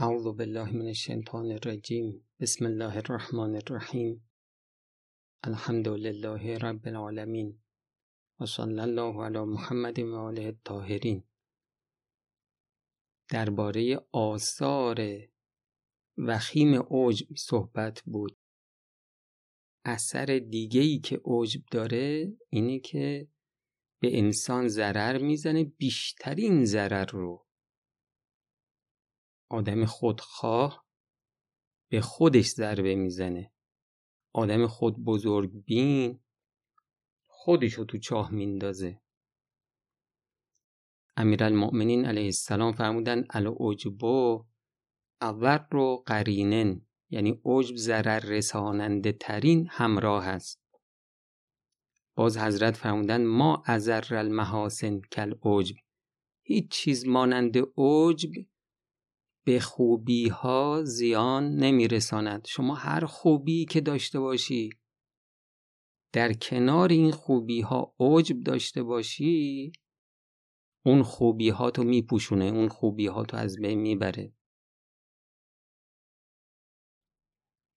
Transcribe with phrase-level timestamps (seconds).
[0.00, 2.28] اعوذ بالله من الشیطان الرجیم.
[2.40, 4.30] بسم الله الرحمن الرحیم.
[5.42, 7.62] الحمد لله رب العالمین.
[8.40, 11.24] و صلی الله علی محمد و آله الطاهرین.
[13.30, 14.98] درباره آثار
[16.18, 18.38] وخیم عجب صحبت بود.
[19.84, 23.28] اثر دیگه ای که عجب داره اینه که
[24.00, 27.47] به انسان ضرر می‌زنه بیشترین ضرر رو.
[29.48, 30.86] آدم خودخواه
[31.88, 33.52] به خودش ضربه می‌زنه.
[34.32, 36.20] آدم خود بزرگ بین
[37.26, 39.00] خودشو تو چاه میندازه.
[41.16, 44.44] امیرالمؤمنین علیه السلام فرمودن العجبو
[45.20, 50.68] اول رو قرینن یعنی عجب ضرر رساننده ترین همراه است.
[52.14, 55.76] باز حضرت فرمودن ما ازر المحاسن کل عجب
[56.42, 58.30] هیچ چیز مانند عجب
[59.48, 62.46] به خوبی ها زیان نمیرساند.
[62.46, 64.70] شما هر خوبی که داشته باشی
[66.12, 69.72] در کنار این خوبی ها عجب داشته باشی
[70.86, 74.32] اون خوبی ها تو میپوشونه اون خوبی ها تو از بین می‌بره.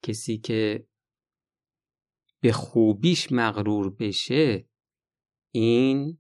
[0.04, 0.88] کسی که
[2.42, 4.70] به خوبیش مغرور بشه
[5.54, 6.18] این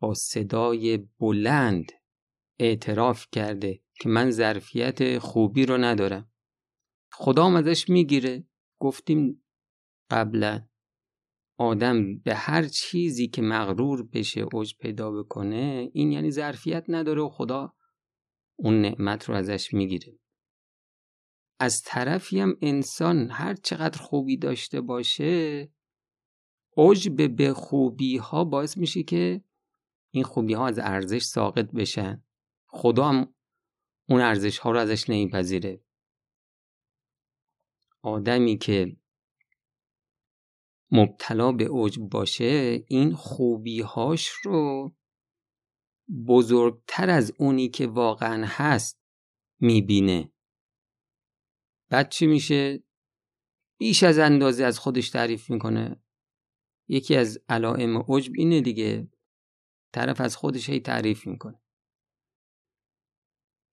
[0.00, 1.92] با صدای بلند
[2.58, 3.85] اعتراف کرده.
[4.00, 6.30] که من ظرفیت خوبی رو ندارم.
[7.12, 8.46] خدا ازش می‌گیره.
[8.78, 9.44] گفتیم
[10.10, 10.68] قبلا
[11.58, 17.28] آدم به هر چیزی که مغرور بشه اوج پیدا بکنه این یعنی ظرفیت نداره و
[17.28, 17.74] خدا
[18.56, 20.18] اون نعمت رو ازش می‌گیره.
[21.60, 25.68] از طرفی هم انسان هر چقدر خوبی داشته باشه
[26.76, 29.44] عجب به خوبی ها باعث میشه که
[30.10, 32.24] این خوبی ها از ارزش ساقط بشن.
[32.66, 33.34] خدا هم
[34.08, 35.80] اون ارزش ها رو ازش نمیپذیره.
[38.02, 38.96] آدمی که
[40.90, 44.94] مبتلا به عجب باشه این خوبی هاش رو
[46.26, 49.00] بزرگتر از اونی که واقعا هست
[49.60, 50.32] می‌بینه.
[51.88, 52.82] بعد چی میشه؟
[53.78, 56.02] بیش از اندازه از خودش تعریف می‌کنه.
[56.88, 59.10] یکی از علائم عجب اینه دیگه.
[59.92, 61.60] طرف از خودش هی تعریف می‌کنه.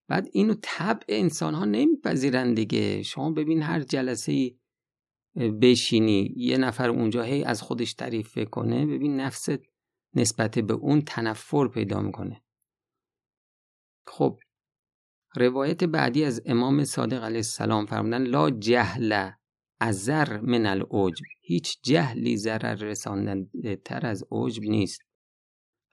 [0.07, 3.03] بعد اینو طبع انسان ها نمیپذیرن دیگه.
[3.03, 4.55] شما ببین هر جلسه
[5.61, 9.59] بشینی یه نفر اونجا هی از خودش تعریف کنه ببین نفست
[10.15, 12.43] نسبت به اون تنفر پیدا می‌کنه.
[14.07, 14.39] خب
[15.35, 19.29] روایت بعدی از امام صادق علیه السلام فرمودن لا جهل
[19.79, 21.25] ازر من العجب.
[21.41, 25.01] هیچ جهلی ضرر رساننده تر از عجب نیست.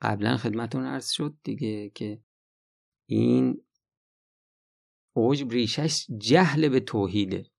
[0.01, 2.21] قبلا خدمتون عرض شد دیگه که
[3.09, 3.63] این
[5.15, 7.51] عجب ریشش جهل به توحیده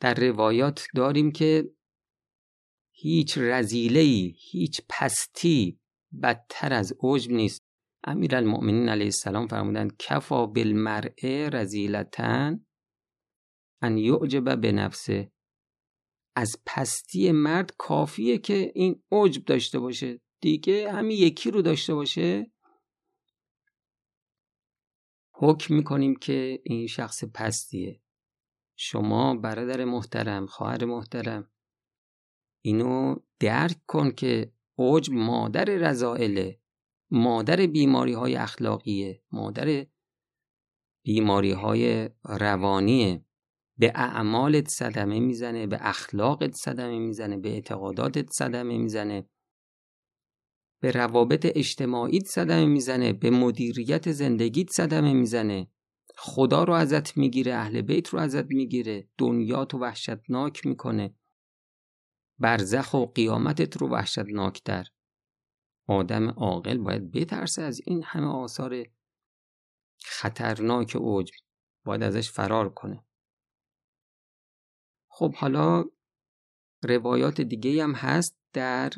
[0.00, 1.74] در روایات داریم که
[2.94, 4.00] هیچ رزیله
[4.50, 5.80] هیچ پستی
[6.22, 7.62] بدتر از عجب نیست.
[8.04, 12.66] امیرالمؤمنین علیه السلام فرمودند کفا بالمرء رزیلتن
[13.82, 15.32] ان یعجب به نفسه.
[16.36, 20.20] از پستی مرد کافیه که این عجب داشته باشه.
[20.40, 22.51] دیگه همین یکی رو داشته باشه.
[25.42, 28.00] حکم می‌کنیم که این شخص پستیه.
[28.76, 31.50] شما برادر محترم خواهر محترم
[32.64, 36.60] اینو درک کن که عجب مادر رضائله
[37.10, 39.86] مادر بیماری های اخلاقیه مادر
[41.04, 43.24] بیماری های روانیه.
[43.78, 49.28] به اعمالت صدمه می‌زنه به اخلاقت صدمه می‌زنه به اعتقاداتت صدمه می‌زنه.
[50.82, 55.68] به روابط اجتماعیت صدمه می‌زنه به مدیریت زندگیت صدمه می‌زنه.
[56.16, 61.14] خدا رو ازت می‌گیره اهل بیت رو ازت می‌گیره دنیا تو وحشتناک می‌کنه.
[62.38, 64.84] برزخ و قیامتت رو وحشتناکتر.
[65.88, 68.84] آدم عاقل باید بترسه از این همه آثار
[70.04, 71.34] خطرناک عجب
[71.84, 73.04] باید ازش فرار کنه.
[75.08, 75.84] خب حالا
[76.82, 78.90] روایات دیگه هم هست در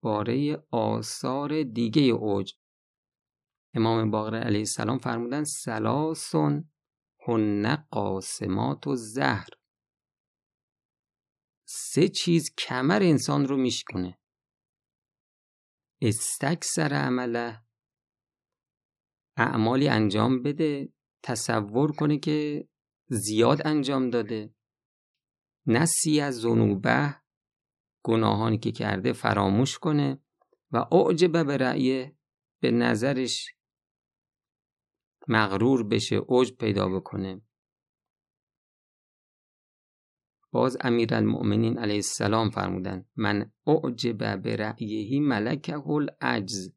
[0.00, 2.52] باره آثار دیگه اوج.
[3.74, 6.70] امام باقر علیه السلام فرمودن سلاسون
[7.28, 9.48] هن قاسمات و زهر
[11.68, 14.18] سه چیز کمر انسان رو میشکنه
[16.02, 17.62] استکسر عمله.
[19.36, 20.92] اعمالی انجام بده
[21.22, 22.68] تصور کنه که
[23.08, 24.54] زیاد انجام داده.
[25.66, 27.19] نسی از زنوبه
[28.02, 30.18] گناهانی که کرده فراموش کنه
[30.70, 32.16] و اعجب به رأیه
[32.60, 33.54] به نظرش
[35.28, 37.42] مغرور بشه اوج پیدا بکنه.
[40.52, 46.74] باز امیرالمؤمنین علیه السلام فرمودن من اعجب به رأیهی ملکه العجز.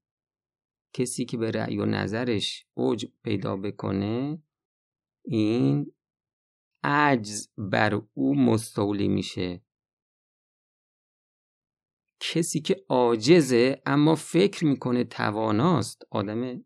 [0.93, 4.43] کسی که به رأی و نظرش اوج پیدا بکنه
[5.25, 5.93] این
[6.83, 9.61] عجز بر او مستولی میشه.
[12.31, 16.01] کسی که عاجزه اما فکر می‌کنه تواناست.
[16.11, 16.63] آدم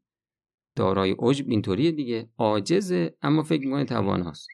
[0.76, 2.30] دارای عجب اینطوریه دیگه.
[2.38, 4.48] عاجزه اما فکر می‌کنه تواناست.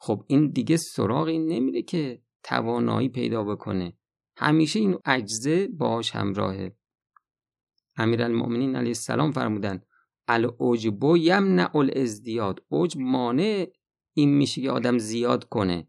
[0.00, 3.98] خب این دیگه سراغی نمیره که توانایی پیدا بکنه.
[4.36, 6.76] همیشه این عجزه باش همراهه.
[7.96, 9.82] امیرالمؤمنین علیه السلام فرمودن
[10.28, 13.66] العجب یمنع الازدیاد عجب مانع
[14.16, 15.88] این میشه که آدم زیاد کنه.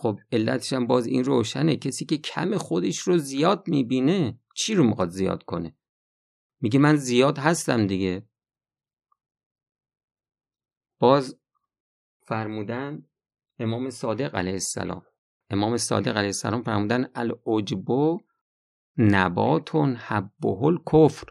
[0.00, 1.76] خب علتش هم باز این روشنه.
[1.76, 5.76] کسی که کم خودش رو زیاد می‌بینه چی رو می‌خواد زیاد کنه؟
[6.60, 8.28] میگه من زیاد هستم دیگه.
[10.98, 11.40] باز
[12.22, 13.08] فرمودن
[13.58, 15.06] امام صادق علیه السلام.
[15.50, 18.18] امام صادق علیه السلام فرمودن العجب
[18.96, 21.28] نباتون حبه الکفر.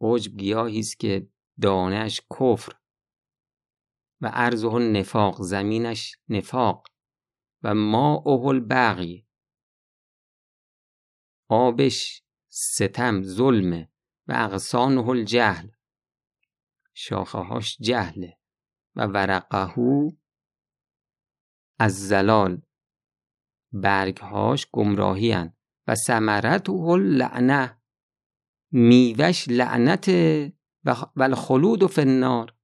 [0.00, 1.28] عجب گیاهی است که
[1.62, 2.72] دانش کفر.
[4.20, 6.86] و ارزه نفاق زمینش نفاق.
[7.62, 9.26] و ما اوهل بقی
[11.48, 13.90] آبش ستم ظلمه
[14.28, 15.70] و اغسانه الجهل.
[16.94, 18.38] شاخه هاش جهله
[18.96, 20.10] و ورقهو
[21.78, 22.62] از زلال
[23.72, 25.56] برگهاش گمراهی هن.
[25.86, 27.82] و سمرت لعنه
[28.72, 30.08] میوش لعنت
[31.16, 32.55] و الخلود و فنار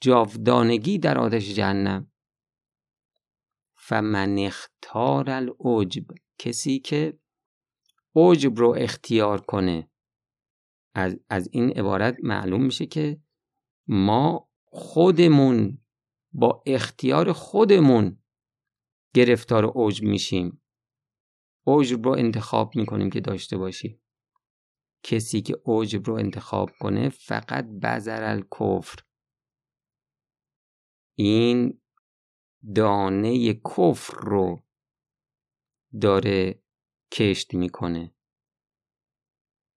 [0.00, 2.10] جاودانگی در آتش جهنم.
[3.76, 6.04] فمن اختار العجب.
[6.38, 7.18] کسی که
[8.14, 9.90] عجب رو اختیار کنه.
[10.94, 13.20] از, از این عبارت معلوم میشه که
[13.86, 15.78] ما خودمون
[16.32, 18.18] با اختیار خودمون
[19.14, 20.62] گرفتار عجب میشیم.
[21.66, 24.02] عجب رو انتخاب می‌کنیم که داشته باشیم.
[25.02, 29.05] کسی که عجب رو انتخاب کنه فقط بذر الکفر.
[31.18, 31.80] این
[32.74, 34.62] دانه کفر رو
[36.00, 36.62] داره
[37.12, 38.14] کشت می‌کنه.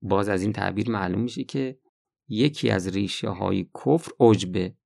[0.02, 1.80] باز از این تعبیر معلوم میشه که
[2.28, 4.78] یکی از ریشه های کفر عجبه.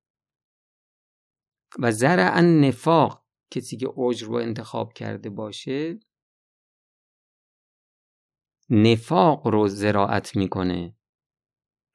[1.78, 6.00] و زرع نفاق کسی که عجب رو انتخاب کرده باشه
[8.70, 10.96] نفاق رو زراعت می‌کنه.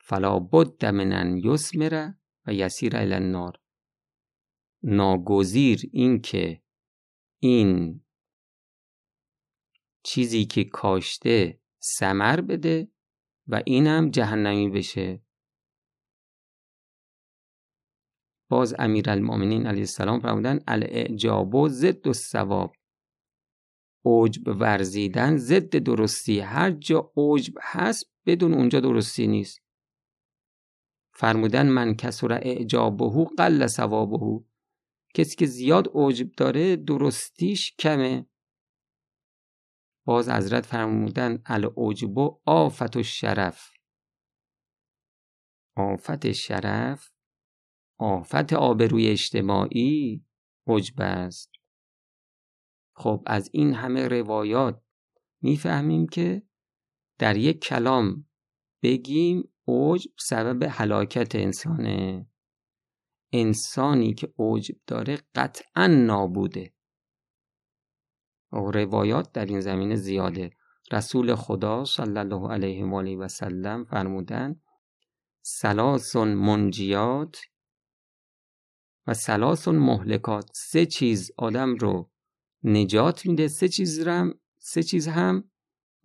[0.01, 3.61] فلا بد من ان یسمره و یسیر الی النار.
[4.83, 6.61] ناگزیر این که
[7.39, 8.01] این
[10.03, 12.91] چیزی که کاشته سمر بده
[13.47, 15.21] و اینم جهنمی بشه.
[18.49, 22.75] باز امیرالمؤمنین علیه السلام فرمودن الاعجاب و ضد و ثواب
[24.05, 26.39] عجب ورزیدن ضد درستی.
[26.39, 29.59] هر جا عجب هست بدون اونجا درستی نیست.
[31.13, 34.48] فرمودن من کسر اعجابه قل ثوابه.
[35.13, 38.25] کسی که زیاد عجب داره درستیش کمه.
[40.05, 43.71] باز حضرت فرمودن العجب آفت و شرف
[45.77, 47.11] آفت شرف
[47.99, 50.25] آفت آبروی اجتماعی
[50.67, 51.51] عجب است.
[52.95, 54.81] خب از این همه روایات
[55.41, 56.43] می‌فهمیم که
[57.19, 58.29] در یک کلام
[58.83, 62.29] بگیم عجب سبب هلاکت انسانه.
[63.31, 66.73] انسانی که عجب داره قطعا نابوده.
[68.51, 70.49] و روایات در این زمینه زیاده.
[70.91, 74.61] رسول خدا صلی الله علیه و آله و سلم فرمودن
[75.41, 77.41] سلاسون منجیات
[79.07, 80.49] و سلاسون مهلکات.
[80.55, 82.11] سه چیز آدم رو
[82.63, 85.51] نجات میده سه چیز هم سه چیز هم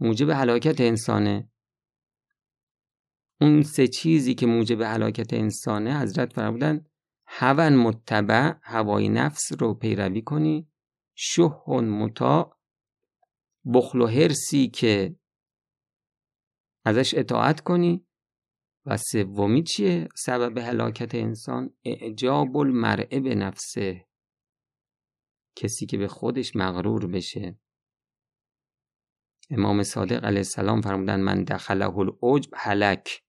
[0.00, 1.50] موجب هلاکت انسانه.
[3.40, 6.86] اون سه چیزی که موجب هلاکت انسانه حضرت فرمودن
[7.26, 10.68] هون متبع هوای نفس رو پیروی کنی.
[11.14, 12.58] شه متا
[13.74, 15.16] بخل و هرسی که
[16.84, 18.06] ازش اطاعت کنی.
[18.86, 24.06] و سومی چیه؟ سبب هلاکت انسان اعجاب المرء به نفسه.
[25.56, 27.58] کسی که به خودش مغرور بشه.
[29.50, 33.22] امام صادق علیه السلام فرمودن من دخله العجب هلک.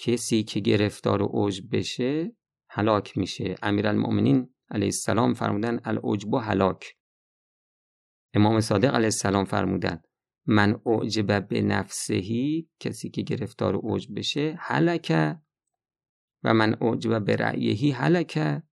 [0.00, 2.36] کسی که گرفتار عجب بشه
[2.70, 3.54] هلاک میشه.
[3.62, 6.96] امیرالمؤمنین علیه السلام فرمودن العجب هلاک.
[8.34, 10.02] امام صادق علیه السلام فرمودن
[10.46, 15.40] من اعجب به نفسهی کسی که گرفتار اوج بشه حلکه
[16.44, 18.62] و من اعجب به رأیهی حلکه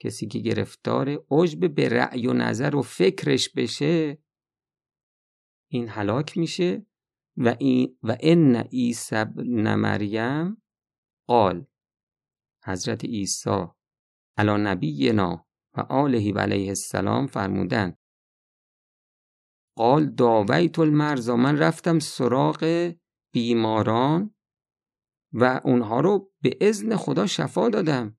[0.00, 4.18] کسی که گرفتار عجب به رأی و نظر و فکرش بشه
[5.70, 6.86] این هلاک میشه.
[7.36, 10.62] و این و ان عیسی ابن مریم
[11.28, 11.66] قال
[12.64, 13.66] حضرت عیسی
[14.36, 17.96] علی نبینا و آله و علیه السلام فرمودن
[19.76, 22.92] قال داویت المرزا من رفتم سراغ
[23.32, 24.34] بیماران
[25.32, 28.18] و اونها رو به اذن خدا شفا دادم.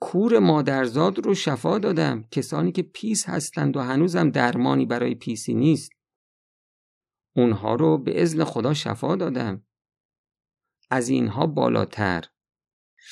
[0.00, 2.22] کور مادرزاد رو شفا دادم.
[2.30, 5.90] کسانی که پیس هستند و هنوزم درمانی برای پیسی نیست.
[7.36, 9.66] اونها رو به اذن خدا شفا دادم.
[10.90, 12.24] از اینها بالاتر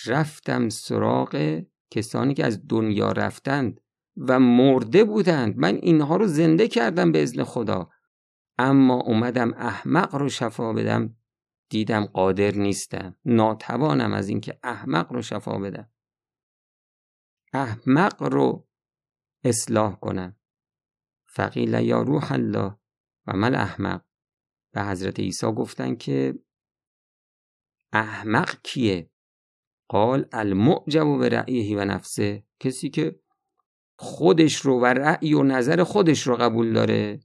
[0.07, 3.81] رفتم سراغ کسانی که از دنیا رفتند
[4.17, 5.59] و مرده بودند.
[5.59, 7.91] من اینها رو زنده کردم به اذن خدا.
[8.59, 11.17] اما اومدم احمق رو شفا بدم.
[11.69, 13.17] دیدم قادر نیستم.
[13.25, 15.91] ناتوانم از اینکه احمق رو شفا بدم.
[17.53, 18.69] احمق رو
[19.45, 20.37] اصلاح کنم.
[21.25, 22.77] فقیل یا روح الله
[23.27, 24.05] و من احمق.
[24.75, 26.39] به حضرت عیسی گفتن که
[27.93, 29.11] احمق کیه؟
[29.89, 32.45] قال المعجب به رأیه و نفسه.
[32.61, 33.21] کسی که
[33.99, 37.21] خودش رو و رأی و نظر خودش رو قبول داره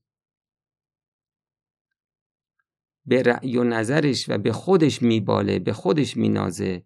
[3.05, 6.85] به رأی و نظرش و به خودش میباله به خودش مینازه.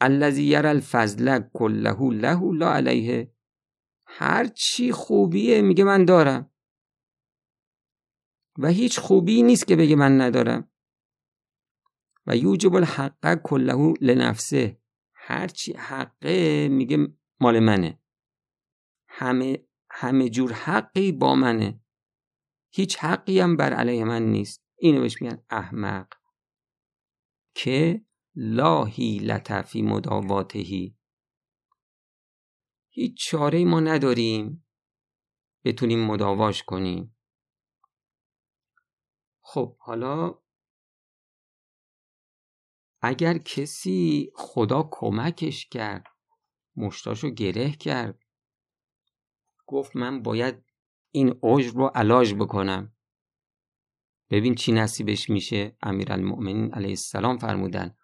[0.00, 3.32] الذی یر الفضل کله له لا علیه.
[4.06, 6.49] هر چی خوبیه میگه من دارم.
[8.62, 10.70] و هیچ خوبی نیست که بگه من ندارم.
[12.26, 14.80] و یوجب الحق کله لنفسه.
[15.14, 17.08] هر چی حقه میگه
[17.40, 17.98] مال منه.
[19.08, 21.80] همه همه جور حقی با منه.
[22.70, 24.64] هیچ حقی هم بر علیه من نیست.
[24.78, 26.08] اینو بهش میگن احمق.
[27.54, 30.96] که لا حیلت فی مداواتهی
[32.88, 34.66] هیچ چاره ما نداریم.
[35.64, 37.16] بتونیم مداواش کنیم.
[39.52, 40.34] خب حالا
[43.02, 46.06] اگر کسی خدا کمکش کرد
[46.76, 48.24] مشتاشو گره کرد
[49.66, 50.54] گفت من باید
[51.10, 52.92] این عجب رو علاج بکنم.
[54.30, 55.76] ببین چی نصیبش میشه.
[55.82, 57.96] امیرالمؤمنین علیه السلام فرمودن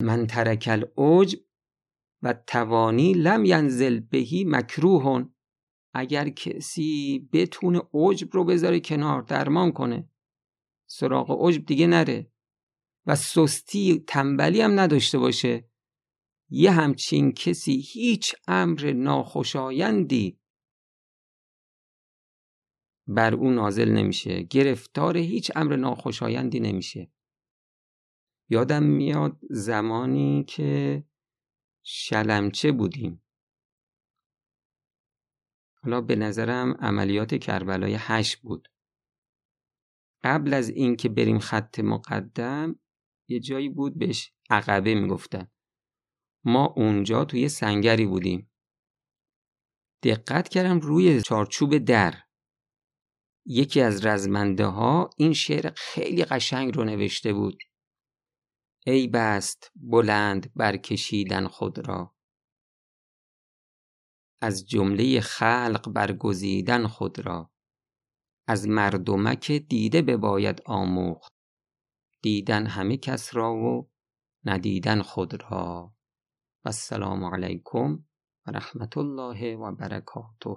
[0.00, 1.38] من ترک العجب
[2.22, 5.34] و توانی لم ینزل بهی مکروهون
[5.94, 10.11] اگر کسی بتونه عجب رو بذاره کنار درمان کنه.
[10.94, 12.32] سراغ عجب دیگه نره
[13.06, 15.68] و سستی تنبلی هم نداشته باشه.
[16.48, 20.40] یه همچین کسی هیچ امر ناخوشایندی
[23.06, 24.42] بر او نازل نمیشه.
[24.42, 27.12] گرفتار هیچ امر ناخوشایندی نمیشه.
[28.48, 31.04] یادم میاد زمانی که
[31.82, 33.22] شلمچه بودیم.
[35.82, 38.71] حالا به نظرم عملیات کربلای هشت بود.
[40.24, 42.80] قبل از اینکه بریم خط مقدم
[43.28, 45.50] یه جایی بود بهش عقبه می‌گفتن.
[46.44, 48.50] ما اونجا توی سنگری بودیم.
[50.02, 52.14] دقت کردم روی چارچوب در.
[53.46, 57.62] یکی از رزمنده ها این شعر خیلی قشنگ رو نوشته بود.
[58.86, 62.16] ای بست بلند برکشیدن خود را.
[64.42, 67.51] از جمله خلق برگزیدن خود را.
[68.46, 71.32] از مردمک دیده بباید آموخت.
[72.22, 73.90] دیدن همه کس را و
[74.44, 75.94] ندیدن خود را.
[76.64, 78.04] و السلام علیکم
[78.46, 80.56] و رحمت الله و برکاته.